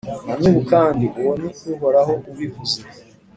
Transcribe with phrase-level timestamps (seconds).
[0.25, 2.79] Na n’ubu kandi, uwo ni Uhoraho ubivuze,